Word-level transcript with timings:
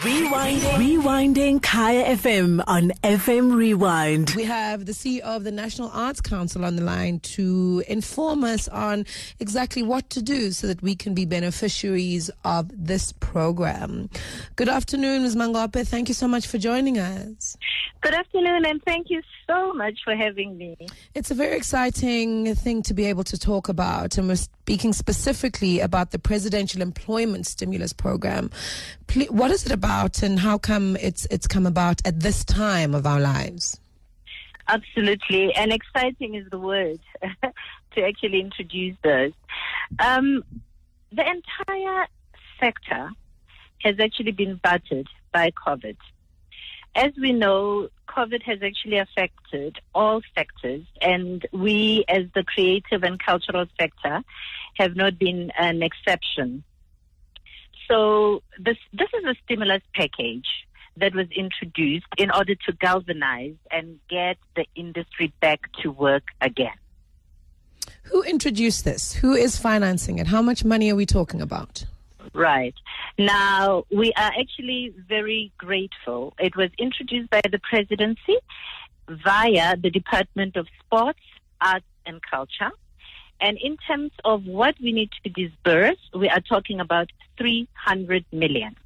Rewinding. 0.00 0.60
Rewinding 0.78 1.62
Kaya 1.62 2.16
FM 2.16 2.64
on 2.66 2.90
FM 3.04 3.54
Rewind. 3.54 4.30
We 4.34 4.44
have 4.44 4.86
the 4.86 4.92
CEO 4.92 5.20
of 5.20 5.44
the 5.44 5.50
National 5.50 5.90
Arts 5.90 6.22
Council 6.22 6.64
on 6.64 6.76
the 6.76 6.82
line 6.82 7.20
to 7.20 7.82
inform 7.86 8.42
us 8.42 8.66
on 8.68 9.04
exactly 9.40 9.82
what 9.82 10.08
to 10.08 10.22
do 10.22 10.52
so 10.52 10.66
that 10.68 10.80
we 10.80 10.94
can 10.94 11.12
be 11.12 11.26
beneficiaries 11.26 12.30
of 12.46 12.70
this 12.72 13.12
program. 13.12 14.08
Good 14.56 14.70
afternoon, 14.70 15.22
Ms. 15.22 15.36
Mangope. 15.36 15.86
Thank 15.86 16.08
you 16.08 16.14
so 16.14 16.26
much 16.26 16.46
for 16.46 16.56
joining 16.56 16.98
us. 16.98 17.58
Good 18.02 18.14
afternoon, 18.14 18.64
and 18.64 18.82
thank 18.84 19.10
you 19.10 19.20
so 19.46 19.74
much 19.74 19.98
for 20.04 20.16
having 20.16 20.56
me. 20.56 20.74
It's 21.14 21.30
a 21.30 21.34
very 21.34 21.54
exciting 21.54 22.54
thing 22.54 22.82
to 22.84 22.94
be 22.94 23.04
able 23.04 23.24
to 23.24 23.38
talk 23.38 23.68
about, 23.68 24.16
and 24.16 24.26
we're 24.26 24.36
speaking 24.36 24.94
specifically 24.94 25.80
about 25.80 26.10
the 26.10 26.18
Presidential 26.18 26.80
Employment 26.80 27.46
Stimulus 27.46 27.92
Program. 27.92 28.50
What 29.28 29.50
is 29.50 29.66
it 29.66 29.72
about, 29.72 30.22
and 30.22 30.40
how 30.40 30.56
come 30.56 30.96
it's 30.96 31.26
it's 31.30 31.46
come 31.46 31.66
about 31.66 32.00
at 32.06 32.20
this 32.20 32.42
time 32.42 32.94
of 32.94 33.06
our 33.06 33.20
lives? 33.20 33.78
Absolutely, 34.66 35.52
and 35.54 35.70
exciting 35.70 36.36
is 36.36 36.48
the 36.50 36.58
word 36.58 37.00
to 37.42 38.02
actually 38.02 38.40
introduce 38.40 38.96
this. 39.02 39.34
Um, 39.98 40.42
the 41.12 41.26
entire 41.28 42.06
sector 42.58 43.10
has 43.80 43.96
actually 44.00 44.32
been 44.32 44.56
battered 44.56 45.08
by 45.32 45.50
COVID. 45.50 45.96
As 46.94 47.12
we 47.20 47.32
know, 47.32 47.88
COVID 48.08 48.42
has 48.42 48.58
actually 48.62 48.98
affected 48.98 49.78
all 49.94 50.20
sectors, 50.34 50.82
and 51.00 51.46
we, 51.52 52.04
as 52.08 52.24
the 52.34 52.42
creative 52.42 53.04
and 53.04 53.18
cultural 53.18 53.66
sector, 53.78 54.22
have 54.74 54.96
not 54.96 55.18
been 55.18 55.52
an 55.58 55.82
exception. 55.82 56.64
So 57.88 58.42
this 58.58 58.76
this 58.92 59.08
is 59.14 59.24
a 59.24 59.34
stimulus 59.44 59.82
package 59.94 60.46
that 60.96 61.14
was 61.14 61.26
introduced 61.34 62.06
in 62.18 62.30
order 62.30 62.54
to 62.54 62.72
galvanize 62.72 63.56
and 63.70 63.98
get 64.08 64.36
the 64.56 64.66
industry 64.74 65.32
back 65.40 65.60
to 65.82 65.90
work 65.90 66.24
again. 66.40 66.74
Who 68.04 68.22
introduced 68.22 68.84
this? 68.84 69.14
Who 69.14 69.34
is 69.34 69.56
financing 69.56 70.18
it? 70.18 70.26
How 70.26 70.42
much 70.42 70.64
money 70.64 70.90
are 70.90 70.96
we 70.96 71.06
talking 71.06 71.40
about? 71.40 71.84
Right. 72.32 72.74
Now, 73.18 73.84
we 73.90 74.12
are 74.16 74.30
actually 74.38 74.94
very 75.08 75.52
grateful. 75.58 76.34
It 76.38 76.56
was 76.56 76.70
introduced 76.78 77.30
by 77.30 77.40
the 77.50 77.58
presidency 77.58 78.36
via 79.08 79.76
the 79.76 79.90
Department 79.90 80.56
of 80.56 80.68
Sports, 80.80 81.20
Arts 81.60 81.84
and 82.06 82.20
Culture. 82.22 82.70
And 83.40 83.58
in 83.60 83.76
terms 83.78 84.12
of 84.24 84.44
what 84.46 84.76
we 84.80 84.92
need 84.92 85.10
to 85.24 85.30
disburse, 85.30 85.98
we 86.14 86.28
are 86.28 86.40
talking 86.40 86.78
about 86.78 87.10
300 87.38 88.24
million. 88.32 88.76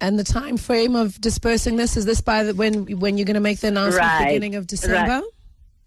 And 0.00 0.18
the 0.18 0.24
time 0.24 0.56
frame 0.56 0.96
of 0.96 1.20
dispersing 1.20 1.76
this 1.76 1.96
is 1.96 2.06
this 2.06 2.20
by 2.20 2.42
the, 2.44 2.54
when 2.54 2.98
when 2.98 3.18
you're 3.18 3.26
going 3.26 3.34
to 3.34 3.40
make 3.40 3.60
the 3.60 3.68
announcement 3.68 4.06
right. 4.06 4.26
beginning 4.26 4.54
of 4.54 4.66
December? 4.66 5.20
Right. 5.20 5.22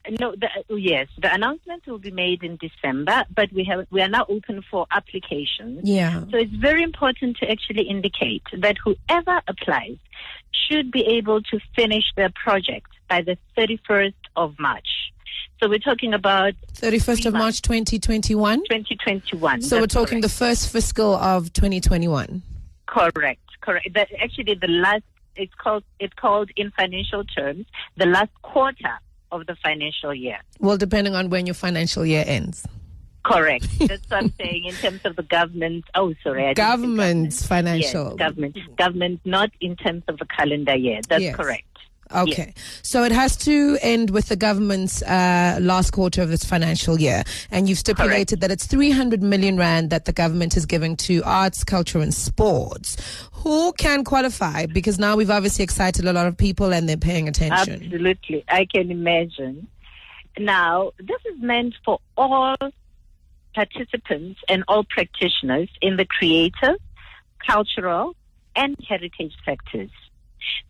No, 0.09 0.35
the, 0.35 0.49
oh, 0.69 0.75
yes, 0.75 1.07
the 1.17 1.33
announcement 1.33 1.87
will 1.87 1.99
be 1.99 2.11
made 2.11 2.43
in 2.43 2.57
December, 2.57 3.23
but 3.33 3.51
we 3.53 3.63
have 3.65 3.87
we 3.89 4.01
are 4.01 4.09
now 4.09 4.25
open 4.27 4.61
for 4.69 4.85
applications. 4.91 5.81
Yeah. 5.83 6.25
So 6.29 6.37
it's 6.37 6.53
very 6.53 6.83
important 6.83 7.37
to 7.37 7.49
actually 7.49 7.83
indicate 7.83 8.43
that 8.57 8.77
whoever 8.83 9.41
applies 9.47 9.97
should 10.67 10.91
be 10.91 11.05
able 11.05 11.41
to 11.43 11.59
finish 11.75 12.03
their 12.17 12.31
project 12.31 12.87
by 13.09 13.21
the 13.21 13.37
31st 13.57 14.13
of 14.35 14.55
March. 14.59 14.87
So 15.61 15.69
we're 15.69 15.79
talking 15.79 16.13
about 16.13 16.53
31st 16.73 17.27
of 17.27 17.33
March 17.33 17.61
2021. 17.61 18.59
2021. 18.59 19.61
So 19.61 19.79
we're 19.79 19.87
talking 19.87 20.19
correct. 20.19 20.23
the 20.23 20.29
first 20.29 20.69
fiscal 20.69 21.15
of 21.15 21.53
2021. 21.53 22.41
Correct. 22.87 23.39
Correct. 23.61 23.93
That 23.93 24.09
actually 24.21 24.55
the 24.55 24.67
last 24.67 25.03
it's 25.35 25.53
called 25.55 25.83
it's 25.99 26.13
called 26.13 26.51
in 26.55 26.71
financial 26.71 27.23
terms 27.23 27.65
the 27.97 28.05
last 28.05 28.29
quarter 28.41 28.99
of 29.33 29.47
the 29.47 29.55
financial 29.57 30.13
year. 30.13 30.37
Well, 30.59 30.77
depending 30.77 31.15
on 31.15 31.29
when 31.29 31.45
your 31.45 31.55
financial 31.55 32.05
year 32.05 32.23
ends. 32.25 32.65
Correct. 33.23 33.67
That's 33.79 34.09
what 34.09 34.23
I'm 34.23 34.33
saying 34.33 34.65
in 34.65 34.73
terms 34.75 35.01
of 35.05 35.15
the 35.15 35.23
government. 35.23 35.85
Oh, 35.95 36.13
sorry. 36.23 36.47
I 36.47 36.53
Government's 36.53 37.47
government. 37.47 37.71
financial. 37.81 38.09
Yes, 38.09 38.17
government. 38.17 38.57
Government, 38.77 39.21
not 39.23 39.51
in 39.61 39.75
terms 39.75 40.03
of 40.07 40.19
the 40.19 40.25
calendar 40.25 40.75
year. 40.75 40.99
That's 41.07 41.23
yes. 41.23 41.35
correct. 41.35 41.63
Okay. 42.11 42.53
Yes. 42.55 42.79
So 42.83 43.03
it 43.03 43.11
has 43.11 43.35
to 43.37 43.77
end 43.81 44.09
with 44.11 44.27
the 44.27 44.35
government's 44.35 45.01
uh, 45.03 45.57
last 45.61 45.91
quarter 45.91 46.21
of 46.21 46.29
this 46.29 46.43
financial 46.43 46.99
year. 46.99 47.23
And 47.51 47.67
you've 47.67 47.79
stipulated 47.79 48.39
Correct. 48.39 48.41
that 48.41 48.51
it's 48.51 48.67
300 48.67 49.23
million 49.23 49.57
rand 49.57 49.89
that 49.89 50.05
the 50.05 50.13
government 50.13 50.55
is 50.57 50.65
giving 50.65 50.95
to 50.97 51.23
arts, 51.23 51.63
culture, 51.63 51.99
and 51.99 52.13
sports. 52.13 52.97
Who 53.33 53.73
can 53.73 54.03
qualify? 54.03 54.65
Because 54.67 54.99
now 54.99 55.15
we've 55.15 55.31
obviously 55.31 55.63
excited 55.63 56.05
a 56.05 56.13
lot 56.13 56.27
of 56.27 56.37
people 56.37 56.73
and 56.73 56.87
they're 56.87 56.97
paying 56.97 57.27
attention. 57.27 57.83
Absolutely. 57.83 58.43
I 58.47 58.65
can 58.65 58.91
imagine. 58.91 59.67
Now, 60.37 60.91
this 60.97 61.19
is 61.25 61.41
meant 61.41 61.75
for 61.85 61.99
all 62.17 62.55
participants 63.53 64.39
and 64.49 64.63
all 64.67 64.83
practitioners 64.83 65.69
in 65.81 65.97
the 65.97 66.05
creative, 66.05 66.77
cultural, 67.45 68.15
and 68.55 68.75
heritage 68.87 69.33
sectors. 69.45 69.91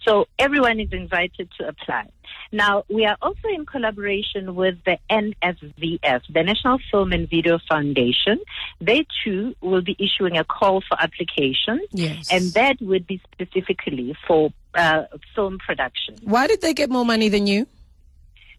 So 0.06 0.28
everyone 0.38 0.80
is 0.80 0.90
invited 0.92 1.50
to 1.60 1.68
apply. 1.68 2.10
Now, 2.52 2.84
we 2.90 3.06
are 3.06 3.18
also 3.22 3.48
in 3.54 3.66
collaboration 3.66 4.56
with 4.56 4.76
the 4.86 4.98
NFVF, 5.10 6.22
the 6.30 6.44
National 6.44 6.80
Film 6.92 7.12
and 7.12 7.30
Video 7.30 7.60
Foundation. 7.68 8.40
They 8.80 9.06
too 9.24 9.56
will 9.62 9.82
be 9.82 9.96
issuing 10.00 10.38
a 10.38 10.44
call 10.44 10.82
for 10.82 11.02
applications. 11.02 11.82
Yes. 11.92 12.32
And 12.32 12.52
that 12.54 12.78
would 12.82 13.08
be 13.08 13.22
specifically 13.32 14.16
for 14.28 14.52
uh, 14.76 15.04
film 15.36 15.58
production. 15.60 16.16
Why 16.24 16.48
did 16.48 16.62
they 16.62 16.74
get 16.74 16.90
more 16.90 17.06
money 17.06 17.30
than 17.30 17.48
you? 17.48 17.68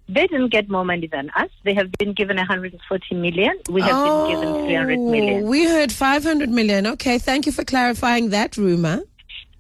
They 0.07 0.27
didn't 0.27 0.51
get 0.51 0.69
more 0.69 0.85
money 0.85 1.07
than 1.07 1.31
us. 1.31 1.49
They 1.65 1.73
have 1.75 1.91
been 1.93 2.13
given 2.13 2.37
140 2.37 3.15
million. 3.15 3.59
We 3.71 3.81
have 3.81 3.91
oh, 3.95 4.27
been 4.27 4.37
given 4.37 4.65
300 4.67 4.99
million. 4.99 5.47
We 5.47 5.65
heard 5.65 5.93
500 5.93 6.51
million. 6.51 6.87
Okay, 6.89 7.19
thank 7.19 7.47
you 7.47 7.53
for 7.53 7.65
clarifying 7.65 8.29
that 8.31 8.59
rumor. 8.59 9.03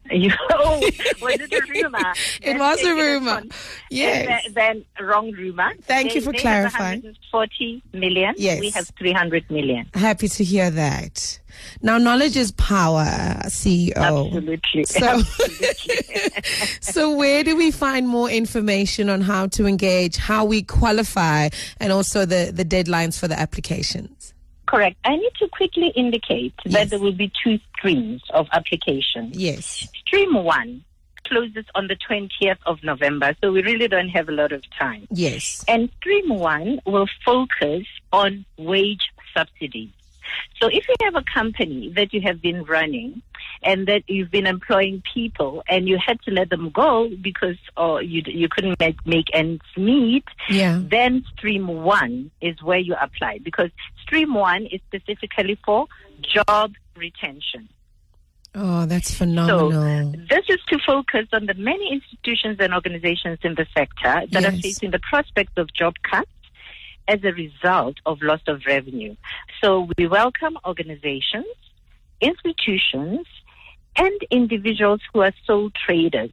You, 0.10 0.30
oh, 0.50 0.80
was 1.22 1.40
it 1.40 1.52
a 1.52 1.62
rumor? 1.70 2.12
it 2.42 2.58
was 2.58 2.82
a 2.82 2.94
rumor. 2.94 3.42
Yes. 3.90 4.44
Then, 4.52 4.84
then, 4.98 5.06
wrong 5.06 5.32
rumor. 5.32 5.72
Thank 5.82 6.10
they, 6.10 6.16
you 6.16 6.20
for 6.20 6.32
clarifying. 6.34 7.00
140 7.00 7.82
million. 7.94 8.34
Yes. 8.36 8.60
We 8.60 8.70
have 8.70 8.90
300 8.98 9.50
million. 9.50 9.88
Happy 9.94 10.28
to 10.28 10.44
hear 10.44 10.70
that. 10.70 11.40
Now, 11.80 11.96
knowledge 11.96 12.36
is 12.36 12.52
power, 12.52 13.06
CEO. 13.46 13.96
Absolutely. 13.96 14.84
So, 14.84 15.06
Absolutely. 15.08 16.42
so 16.80 17.16
where 17.16 17.42
do 17.42 17.56
we 17.56 17.70
find 17.70 18.06
more 18.06 18.28
information 18.28 19.08
on 19.08 19.22
how 19.22 19.46
to 19.48 19.66
engage, 19.66 20.16
how 20.16 20.44
we 20.44 20.62
qualify, 20.62 21.48
and 21.80 21.92
also 21.92 22.26
the, 22.26 22.50
the 22.54 22.64
deadlines 22.64 23.18
for 23.18 23.26
the 23.26 23.38
applications? 23.38 24.33
Correct. 24.74 24.96
I 25.04 25.14
need 25.14 25.32
to 25.38 25.46
quickly 25.48 25.92
indicate 25.94 26.54
yes. 26.64 26.74
that 26.74 26.90
there 26.90 26.98
will 26.98 27.12
be 27.12 27.30
two 27.42 27.60
streams 27.76 28.22
of 28.30 28.48
application. 28.52 29.30
Yes. 29.32 29.86
Stream 30.04 30.34
one 30.34 30.84
closes 31.24 31.64
on 31.76 31.86
the 31.86 31.96
20th 31.96 32.58
of 32.66 32.82
November, 32.82 33.36
so 33.40 33.52
we 33.52 33.62
really 33.62 33.86
don't 33.86 34.08
have 34.08 34.28
a 34.28 34.32
lot 34.32 34.50
of 34.50 34.62
time. 34.76 35.06
Yes. 35.10 35.64
And 35.68 35.90
stream 35.98 36.28
one 36.28 36.80
will 36.86 37.06
focus 37.24 37.86
on 38.12 38.44
wage 38.58 39.10
subsidies. 39.36 39.90
So 40.60 40.68
if 40.68 40.86
you 40.88 40.94
have 41.02 41.14
a 41.14 41.24
company 41.32 41.92
that 41.96 42.12
you 42.12 42.20
have 42.22 42.40
been 42.40 42.64
running 42.64 43.22
and 43.62 43.86
that 43.88 44.02
you've 44.06 44.30
been 44.30 44.46
employing 44.46 45.02
people 45.12 45.62
and 45.68 45.88
you 45.88 45.98
had 46.04 46.20
to 46.22 46.30
let 46.30 46.50
them 46.50 46.70
go 46.70 47.10
because 47.22 47.56
or 47.76 48.02
you 48.02 48.22
you 48.26 48.48
couldn't 48.48 48.78
make, 48.78 49.04
make 49.06 49.26
ends 49.32 49.62
meet, 49.76 50.24
yeah. 50.48 50.80
then 50.82 51.24
stream 51.36 51.66
one 51.66 52.30
is 52.40 52.62
where 52.62 52.78
you 52.78 52.94
apply 53.00 53.38
because 53.38 53.70
stream 54.02 54.34
one 54.34 54.66
is 54.66 54.80
specifically 54.88 55.58
for 55.64 55.86
job 56.22 56.72
retention. 56.96 57.68
Oh, 58.56 58.86
that's 58.86 59.12
phenomenal. 59.12 60.12
So 60.12 60.18
this 60.28 60.44
is 60.48 60.60
to 60.68 60.78
focus 60.86 61.26
on 61.32 61.46
the 61.46 61.54
many 61.54 61.92
institutions 61.92 62.58
and 62.60 62.72
organizations 62.72 63.40
in 63.42 63.56
the 63.56 63.66
sector 63.76 64.26
that 64.30 64.42
yes. 64.42 64.44
are 64.44 64.56
facing 64.60 64.92
the 64.92 65.00
prospects 65.00 65.54
of 65.56 65.72
job 65.72 65.94
cuts 66.08 66.30
as 67.08 67.20
a 67.24 67.32
result 67.32 67.96
of 68.06 68.22
loss 68.22 68.40
of 68.46 68.62
revenue. 68.66 69.14
So 69.62 69.88
we 69.98 70.06
welcome 70.06 70.58
organizations, 70.64 71.46
institutions, 72.20 73.26
and 73.96 74.20
individuals 74.30 75.00
who 75.12 75.20
are 75.20 75.32
sole 75.46 75.70
traders 75.86 76.32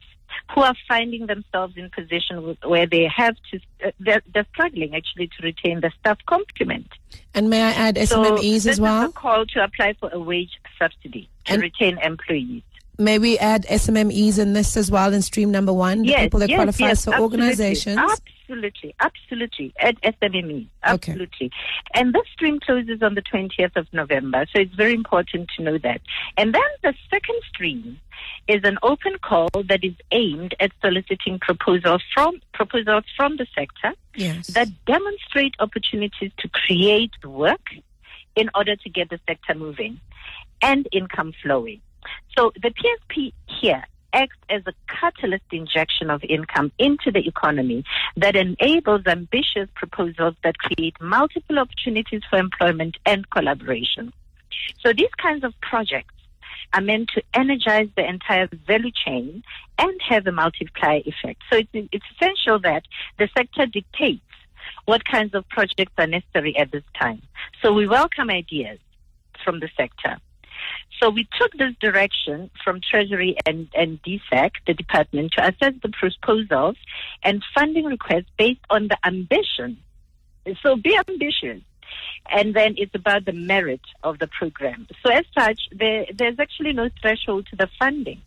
who 0.54 0.62
are 0.62 0.74
finding 0.88 1.26
themselves 1.26 1.74
in 1.76 1.90
position 1.90 2.56
where 2.64 2.86
they 2.86 3.08
have 3.14 3.36
to 3.50 3.60
uh, 3.86 3.90
they're, 4.00 4.22
they're, 4.32 4.46
struggling 4.52 4.94
actually 4.94 5.28
to 5.28 5.42
retain 5.42 5.80
the 5.80 5.90
staff 6.00 6.18
complement. 6.26 6.88
And 7.34 7.48
may 7.48 7.62
I 7.62 7.70
add 7.70 7.96
SMMEs 7.96 8.62
so 8.62 8.70
as 8.70 8.80
well? 8.80 9.00
This 9.00 9.08
is 9.08 9.14
a 9.14 9.18
call 9.18 9.46
to 9.46 9.64
apply 9.64 9.94
for 10.00 10.10
a 10.12 10.18
wage 10.18 10.58
subsidy 10.78 11.28
to 11.44 11.52
and 11.52 11.62
retain 11.62 11.98
employees. 11.98 12.62
May 12.98 13.18
we 13.18 13.38
add 13.38 13.64
SMMEs 13.66 14.38
in 14.38 14.52
this 14.52 14.76
as 14.76 14.90
well 14.90 15.12
in 15.12 15.22
stream 15.22 15.50
number 15.50 15.72
one? 15.72 16.04
Yes, 16.04 16.16
the 16.16 16.22
people 16.24 16.40
that 16.40 16.50
yes, 16.50 16.56
qualify 16.56 16.86
yes, 16.88 17.04
for 17.04 17.18
organizations. 17.18 17.98
Absolutely 17.98 18.32
Absolutely, 18.52 18.94
absolutely. 19.00 19.72
At 19.80 20.00
SMME, 20.02 20.68
absolutely. 20.82 21.46
Okay. 21.46 21.50
And 21.94 22.12
this 22.12 22.26
stream 22.34 22.60
closes 22.60 23.02
on 23.02 23.14
the 23.14 23.22
20th 23.22 23.76
of 23.76 23.86
November, 23.94 24.44
so 24.52 24.60
it's 24.60 24.74
very 24.74 24.92
important 24.92 25.50
to 25.56 25.62
know 25.62 25.78
that. 25.78 26.02
And 26.36 26.54
then 26.54 26.62
the 26.82 26.92
second 27.10 27.40
stream 27.48 27.98
is 28.48 28.60
an 28.64 28.76
open 28.82 29.16
call 29.22 29.48
that 29.68 29.82
is 29.82 29.94
aimed 30.10 30.54
at 30.60 30.70
soliciting 30.82 31.38
proposals 31.38 32.02
from 32.12 32.40
proposals 32.52 33.04
from 33.16 33.38
the 33.38 33.46
sector 33.54 33.94
yes. 34.14 34.48
that 34.48 34.68
demonstrate 34.84 35.54
opportunities 35.58 36.30
to 36.38 36.48
create 36.48 37.12
work 37.24 37.70
in 38.36 38.50
order 38.54 38.76
to 38.76 38.90
get 38.90 39.08
the 39.08 39.18
sector 39.26 39.54
moving 39.54 39.98
and 40.60 40.86
income 40.92 41.32
flowing. 41.42 41.80
So 42.36 42.52
the 42.60 42.70
PSP 42.70 43.32
here 43.46 43.84
acts 44.12 44.36
as 44.48 44.62
a 44.66 44.72
catalyst 44.86 45.44
injection 45.52 46.10
of 46.10 46.22
income 46.24 46.72
into 46.78 47.10
the 47.10 47.26
economy 47.26 47.84
that 48.16 48.36
enables 48.36 49.06
ambitious 49.06 49.68
proposals 49.74 50.34
that 50.44 50.58
create 50.58 50.96
multiple 51.00 51.58
opportunities 51.58 52.22
for 52.28 52.38
employment 52.38 52.96
and 53.06 53.28
collaboration. 53.30 54.12
So 54.80 54.92
these 54.92 55.14
kinds 55.20 55.44
of 55.44 55.54
projects 55.60 56.14
are 56.74 56.80
meant 56.80 57.10
to 57.14 57.22
energize 57.34 57.88
the 57.96 58.08
entire 58.08 58.48
value 58.66 58.92
chain 59.04 59.42
and 59.78 60.00
have 60.08 60.26
a 60.26 60.32
multiplier 60.32 61.00
effect. 61.04 61.42
So 61.50 61.58
it's, 61.58 61.68
it's 61.72 62.04
essential 62.16 62.58
that 62.60 62.84
the 63.18 63.28
sector 63.36 63.66
dictates 63.66 64.22
what 64.84 65.04
kinds 65.04 65.34
of 65.34 65.48
projects 65.48 65.92
are 65.98 66.06
necessary 66.06 66.56
at 66.56 66.70
this 66.72 66.84
time. 66.98 67.22
So 67.62 67.72
we 67.72 67.86
welcome 67.86 68.30
ideas 68.30 68.78
from 69.44 69.60
the 69.60 69.68
sector. 69.76 70.18
So 71.02 71.10
we 71.10 71.26
took 71.36 71.52
this 71.54 71.74
direction 71.80 72.48
from 72.62 72.80
Treasury 72.80 73.36
and, 73.44 73.68
and 73.74 74.00
DSAC, 74.04 74.52
the 74.68 74.74
department, 74.74 75.32
to 75.32 75.42
assess 75.42 75.74
the 75.82 75.88
proposals 75.88 76.76
and 77.24 77.42
funding 77.52 77.86
requests 77.86 78.30
based 78.38 78.60
on 78.70 78.86
the 78.86 78.96
ambition. 79.04 79.78
So 80.62 80.76
be 80.76 80.96
ambitious. 80.96 81.60
And 82.30 82.54
then 82.54 82.74
it's 82.76 82.94
about 82.94 83.24
the 83.24 83.32
merit 83.32 83.80
of 84.04 84.20
the 84.20 84.28
program. 84.28 84.86
So 85.04 85.10
as 85.10 85.24
such, 85.36 85.58
there, 85.72 86.06
there's 86.14 86.38
actually 86.38 86.72
no 86.72 86.88
threshold 87.00 87.48
to 87.50 87.56
the 87.56 87.68
funding. 87.80 88.22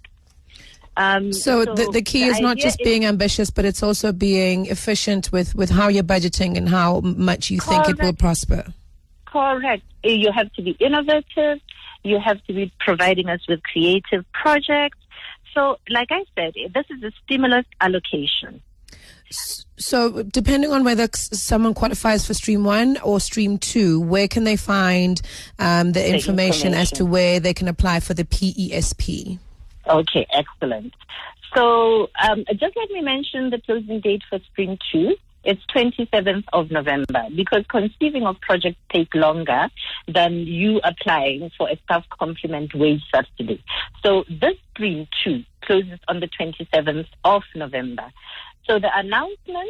Um, 0.98 1.31
so, 1.31 1.63
so, 1.63 1.75
the, 1.75 1.92
the 1.92 2.01
key 2.01 2.25
the 2.25 2.31
is 2.31 2.39
not 2.42 2.57
just 2.57 2.78
being 2.80 3.06
ambitious, 3.06 3.50
but 3.51 3.63
it's 3.63 3.83
also 3.83 4.12
being 4.12 4.66
efficient 4.66 5.31
with, 5.31 5.56
with 5.56 5.69
how 5.69 5.88
you're 5.88 6.04
budgeting 6.04 6.57
and 6.57 6.68
how 6.68 7.00
much 7.00 7.50
you 7.50 7.60
correct, 7.60 7.86
think 7.86 8.00
it 8.00 8.04
will 8.04 8.13
prosper. 8.13 8.66
Correct. 9.25 9.83
You 10.04 10.31
have 10.33 10.51
to 10.54 10.62
be 10.62 10.71
innovative. 10.80 11.60
You 12.06 12.19
have 12.19 12.44
to 12.46 12.54
be 12.54 12.72
providing 12.80 13.30
us 13.30 13.42
with 13.48 13.63
creative 13.63 14.25
projects. 14.31 15.00
So, 15.56 15.78
like 15.90 16.10
I 16.12 16.24
said, 16.36 16.54
this 16.74 16.86
is 16.90 17.04
a 17.04 17.12
stimulus 17.24 17.66
allocation. 17.81 18.62
So, 19.78 20.22
depending 20.22 20.72
on 20.72 20.84
whether 20.84 21.07
someone 21.13 21.74
qualifies 21.74 22.28
for 22.28 22.36
Stream 22.36 22.63
1 22.63 22.98
or 23.04 23.19
Stream 23.19 23.57
2, 23.57 24.00
where 24.02 24.28
can 24.28 24.44
they 24.44 24.56
find 24.56 25.19
um, 25.57 25.94
the, 25.94 26.02
the 26.02 26.13
information, 26.13 26.68
information, 26.68 26.74
as 26.75 26.92
to 26.92 27.06
where 27.06 27.40
they 27.40 27.54
can 27.54 27.68
apply 27.68 28.02
for 28.02 28.13
the 28.13 28.24
PESP? 28.24 29.40
Okay, 29.88 30.28
excellent. 30.31 30.94
So 31.56 32.10
um, 32.22 32.44
just 32.52 32.75
let 32.75 32.90
me 32.92 33.02
mention 33.02 33.50
the 33.50 33.60
closing 33.66 34.00
date 34.00 34.22
for 34.30 34.40
Stream 34.52 34.78
2. 34.92 35.16
It's 35.45 35.62
27th 35.75 36.45
of 36.53 36.71
November 36.71 37.27
because 37.36 37.65
conceiving 37.69 38.25
of 38.25 38.42
projects 38.42 38.80
take 38.92 39.13
longer 39.13 39.68
than 40.07 40.39
you 40.39 40.81
applying 40.83 41.51
for 41.56 41.69
a 41.69 41.77
staff 41.83 42.03
complement 42.09 42.74
wage 42.74 43.03
subsidy. 43.13 43.63
So 44.03 44.24
this 44.27 44.56
Stream 44.71 45.07
2 45.24 45.44
closes 45.62 46.00
on 46.07 46.19
the 46.19 46.27
27th 46.27 47.06
of 47.24 47.44
November. 47.56 48.12
So 48.68 48.80
the 48.80 48.89
announcement 48.94 49.69